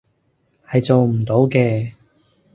[0.67, 1.91] 係做唔到嘅